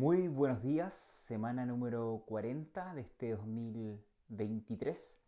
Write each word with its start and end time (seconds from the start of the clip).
Muy 0.00 0.28
buenos 0.28 0.62
días, 0.62 0.94
semana 0.94 1.66
número 1.66 2.22
40 2.24 2.94
de 2.94 3.02
este 3.02 3.32
2023 3.32 5.18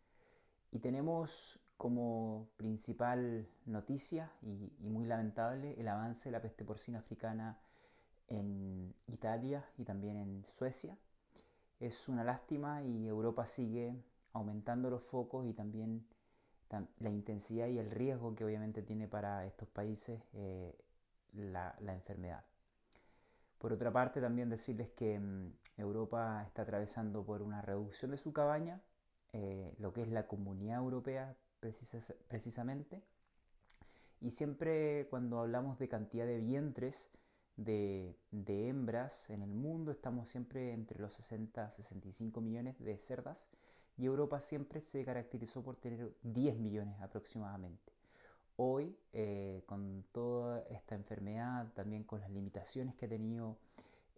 y 0.71 0.79
tenemos 0.79 1.61
como 1.77 2.49
principal 2.57 3.47
noticia 3.67 4.33
y, 4.41 4.73
muy 4.79 5.05
lamentable 5.05 5.79
el 5.79 5.89
avance 5.89 6.25
de 6.25 6.31
la 6.31 6.41
peste 6.41 6.65
porcina 6.65 7.01
africana 7.01 7.59
en 8.29 8.95
Italia 9.09 9.63
y 9.77 9.85
también 9.85 10.17
en 10.17 10.47
Suecia. 10.57 10.97
Es 11.79 12.09
una 12.09 12.25
lástima 12.25 12.83
y 12.83 13.07
Europa 13.07 13.45
sigue 13.45 14.03
aumentando 14.33 14.89
los 14.89 15.03
focos 15.03 15.45
y 15.45 15.53
también 15.53 16.07
la 16.99 17.11
intensidad 17.11 17.67
y 17.67 17.77
el 17.77 17.91
riesgo 17.91 18.35
que 18.35 18.47
obviamente 18.47 18.81
tiene 18.81 19.07
para 19.07 19.45
estos 19.45 19.69
países 19.69 20.19
eh, 20.33 20.75
la 21.35 21.93
enfermedad. 21.93 22.43
Por 23.63 23.73
otra 23.73 23.93
parte, 23.93 24.21
también 24.21 24.51
decirles 24.51 24.91
que 24.91 25.21
mm, 25.21 25.53
Europa 25.77 26.43
está 26.45 26.63
atravesando 26.63 27.25
por 27.25 27.43
una 27.43 27.63
reducción 27.63 28.11
de 28.11 28.17
su 28.17 28.33
cabaña, 28.33 28.83
eh, 29.33 29.73
lo 29.79 29.93
que 29.93 30.03
es 30.03 30.09
la 30.09 30.27
comunidad 30.27 30.79
europea 30.79 31.37
precisamente. 32.27 33.01
Y 34.21 34.33
siempre 34.33 35.07
cuando 35.11 35.39
hablamos 35.39 35.79
de 35.79 35.87
cantidad 35.87 36.27
de 36.27 36.41
vientres 36.41 37.09
de, 37.55 38.17
hembras 38.33 39.31
en 39.31 39.43
el 39.43 39.55
mundo, 39.55 39.93
estamos 39.93 40.29
siempre 40.29 40.73
entre 40.73 40.99
los 40.99 41.15
60 41.15 41.65
a 41.65 41.71
65 41.71 42.41
millones 42.41 42.77
de 42.81 42.99
cerdas 42.99 43.47
y 43.97 44.07
Europa 44.07 44.41
siempre 44.41 44.81
se 44.81 45.05
caracterizó 45.05 45.63
por 45.63 45.77
tener 45.77 46.13
10 46.25 46.59
millones 46.59 47.01
aproximadamente. 47.01 47.93
Hoy, 48.65 48.97
eh, 49.13 49.65
con 49.67 50.05
toda 50.13 50.61
esta 50.71 50.95
enfermedad, 50.95 51.73
también 51.75 52.05
con 52.05 52.21
las 52.21 52.31
limitaciones 52.31 52.95
que 52.95 53.07
ha 53.07 53.09
tenido 53.09 53.57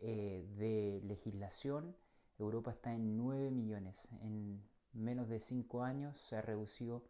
eh, 0.03 0.45
de 0.59 1.01
legislación, 1.07 1.97
Europa 2.39 2.73
está 2.73 2.93
en 2.93 3.17
9 3.17 3.51
millones. 3.51 4.07
En 4.21 4.61
menos 4.93 5.31
de 5.31 5.41
5 5.41 5.83
años 5.83 6.21
se 6.29 6.37
ha 6.37 6.43
reducido 6.43 7.03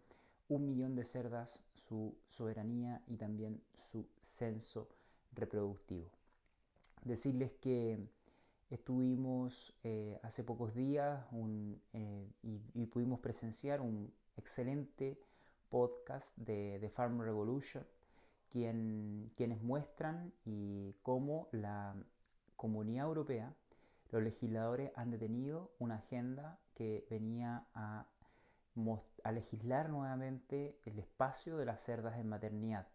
un 0.49 0.65
millón 0.65 0.95
de 0.95 1.05
cerdas 1.05 1.61
su 1.89 2.15
soberanía 2.29 3.03
y 3.09 3.17
también 3.17 3.61
su 3.91 4.07
censo 4.39 4.87
reproductivo. 5.33 6.09
Decirles 7.03 7.51
que 7.61 7.99
estuvimos 8.71 9.75
eh, 9.83 10.21
hace 10.23 10.45
pocos 10.45 10.73
días 10.73 11.27
y, 11.33 12.87
pudimos 12.93 13.19
presenciar 13.19 13.81
un 13.81 14.13
excelente 14.37 15.19
podcast 15.75 16.31
de, 16.37 16.79
The 16.81 16.89
Farm 16.89 17.21
Revolution, 17.21 17.85
quien, 18.49 19.33
quienes 19.37 19.61
muestran 19.61 20.33
y 20.45 20.95
cómo 21.03 21.49
la 21.51 21.97
comunidad 22.55 23.09
europea, 23.09 23.53
los 24.13 24.23
legisladores 24.23 24.93
han 24.95 25.11
detenido 25.11 25.73
una 25.81 25.97
agenda 25.97 26.61
que 26.77 27.05
venía 27.11 27.67
a, 27.75 28.07
a 29.25 29.33
legislar 29.33 29.91
nuevamente 29.91 30.79
el 30.85 31.01
espacio 31.01 31.57
de 31.57 31.65
las 31.65 31.83
cerdas 31.83 32.21
en 32.21 32.29
maternidad 32.29 32.87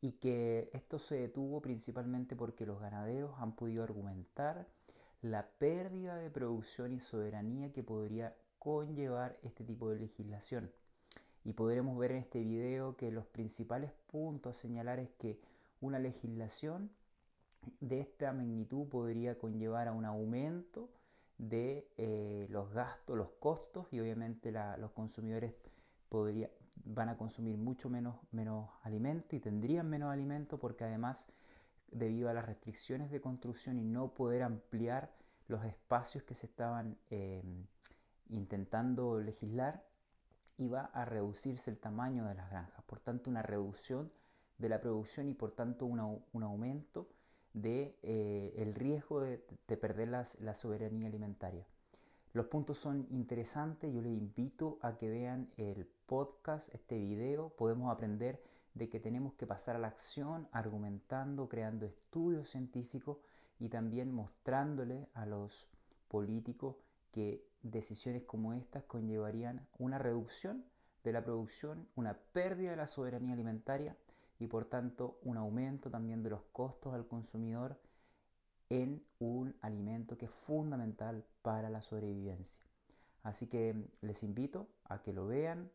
y 0.00 0.14
que 0.14 0.70
esto 0.72 0.98
se 0.98 1.20
detuvo 1.20 1.62
principalmente 1.62 2.34
porque 2.34 2.66
los 2.66 2.80
ganaderos 2.80 3.30
han 3.38 3.52
podido 3.52 3.84
argumentar 3.84 4.66
la 5.22 5.46
pérdida 5.60 6.16
de 6.16 6.30
producción 6.30 6.92
y 6.92 6.98
soberanía 6.98 7.72
que 7.72 7.84
podría 7.84 8.34
conllevar 8.58 9.38
este 9.44 9.62
tipo 9.62 9.88
de 9.90 10.00
legislación 10.00 10.72
y 11.48 11.54
podremos 11.54 11.96
ver 11.96 12.10
en 12.10 12.18
este 12.18 12.40
video 12.40 12.94
que 12.94 13.10
los 13.10 13.24
principales 13.24 13.90
puntos 14.08 14.54
a 14.54 14.60
señalar 14.60 14.98
es 14.98 15.08
que 15.18 15.40
una 15.80 15.98
legislación 15.98 16.90
de 17.80 18.00
esta 18.00 18.34
magnitud 18.34 18.86
podría 18.86 19.38
conllevar 19.38 19.88
a 19.88 19.94
un 19.94 20.04
aumento 20.04 20.90
de 21.38 21.88
eh, 21.96 22.46
los 22.50 22.70
gastos, 22.74 23.16
los 23.16 23.30
costos 23.40 23.86
y 23.92 23.98
obviamente 23.98 24.52
los 24.76 24.90
consumidores 24.90 25.54
van 26.84 27.08
a 27.08 27.16
consumir 27.16 27.56
mucho 27.56 27.88
menos, 27.88 28.16
menos 28.30 28.68
alimento 28.82 29.34
y 29.34 29.40
tendrían 29.40 29.88
menos 29.88 30.12
alimento 30.12 30.58
porque 30.58 30.84
además 30.84 31.28
debido 31.90 32.28
a 32.28 32.34
las 32.34 32.44
restricciones 32.44 33.10
de 33.10 33.22
construcción 33.22 33.78
y 33.78 33.84
no 33.84 34.12
poder 34.12 34.42
ampliar 34.42 35.10
los 35.46 35.64
espacios 35.64 36.24
que 36.24 36.34
se 36.34 36.44
estaban 36.44 36.98
eh, 37.08 37.42
intentando 38.28 39.18
legislar, 39.18 39.88
iba 40.58 40.90
a 40.92 41.04
reducirse 41.04 41.70
el 41.70 41.78
tamaño 41.78 42.26
de 42.26 42.34
las 42.34 42.50
granjas, 42.50 42.84
por 42.84 43.00
tanto 43.00 43.30
una 43.30 43.42
reducción 43.42 44.12
de 44.58 44.68
la 44.68 44.80
producción 44.80 45.28
y 45.28 45.34
por 45.34 45.52
tanto 45.52 45.86
un 45.86 46.42
aumento 46.42 47.08
de 47.54 47.98
eh, 48.02 48.72
riesgo 48.74 49.20
de, 49.20 49.38
perder 49.76 50.08
la 50.08 50.54
soberanía 50.54 51.08
alimentaria. 51.08 51.66
Los 52.34 52.46
puntos 52.46 52.78
son 52.78 53.06
interesantes, 53.10 53.92
yo 53.92 54.02
les 54.02 54.12
invito 54.12 54.78
a 54.82 54.98
que 54.98 55.08
vean 55.08 55.50
el 55.56 55.86
podcast, 56.06 56.72
este 56.74 56.98
video, 56.98 57.48
podemos 57.50 57.90
aprender 57.90 58.42
de 58.74 58.90
que 58.90 59.00
tenemos 59.00 59.34
que 59.34 59.46
pasar 59.46 59.76
a 59.76 59.78
la 59.78 59.88
acción 59.88 60.46
argumentando, 60.52 61.48
creando 61.48 61.86
estudios 61.86 62.50
científicos 62.50 63.18
y 63.58 63.70
también 63.70 64.12
mostrándole 64.12 65.08
a 65.14 65.24
los 65.24 65.68
políticos 66.08 66.76
que 67.12 67.46
decisiones 67.62 68.22
como 68.24 68.52
estas 68.52 68.84
conllevarían 68.84 69.66
una 69.78 69.98
reducción 69.98 70.64
de 71.04 71.12
la 71.12 71.24
producción, 71.24 71.88
una 71.96 72.14
pérdida 72.32 72.70
de 72.70 72.76
la 72.76 72.86
soberanía 72.86 73.32
alimentaria 73.32 73.96
y 74.38 74.46
por 74.46 74.66
tanto 74.66 75.18
un 75.22 75.36
aumento 75.36 75.90
también 75.90 76.22
de 76.22 76.30
los 76.30 76.42
costos 76.52 76.94
al 76.94 77.06
consumidor 77.06 77.78
en 78.70 79.02
un 79.18 79.56
alimento 79.62 80.18
que 80.18 80.26
es 80.26 80.30
fundamental 80.46 81.24
para 81.42 81.70
la 81.70 81.82
sobrevivencia. 81.82 82.60
Así 83.22 83.46
que 83.46 83.74
les 84.00 84.22
invito 84.22 84.68
a 84.84 85.02
que 85.02 85.12
lo 85.12 85.26
vean, 85.26 85.70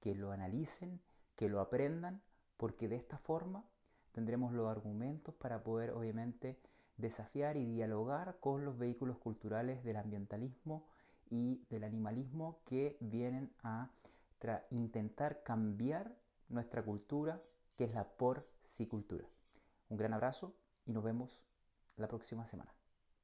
que 0.00 0.14
lo 0.14 0.32
analicen, 0.32 1.00
que 1.36 1.48
lo 1.48 1.60
aprendan, 1.60 2.22
porque 2.56 2.88
de 2.88 2.96
esta 2.96 3.18
forma 3.18 3.64
tendremos 4.12 4.52
los 4.52 4.68
argumentos 4.68 5.34
para 5.34 5.62
poder 5.62 5.90
obviamente 5.90 6.58
desafiar 6.96 7.56
y 7.56 7.64
dialogar 7.66 8.36
con 8.40 8.64
los 8.64 8.78
vehículos 8.78 9.18
culturales 9.18 9.82
del 9.84 9.96
ambientalismo 9.96 10.86
y 11.30 11.64
del 11.70 11.84
animalismo 11.84 12.60
que 12.64 12.96
vienen 13.00 13.52
a 13.62 13.90
intentar 14.70 15.42
cambiar 15.42 16.14
nuestra 16.48 16.82
cultura, 16.82 17.40
que 17.76 17.84
es 17.84 17.94
la 17.94 18.04
porcicultura. 18.04 19.26
Un 19.88 19.96
gran 19.96 20.12
abrazo 20.12 20.54
y 20.86 20.92
nos 20.92 21.02
vemos 21.02 21.40
la 21.96 22.08
próxima 22.08 22.46
semana. 22.46 22.72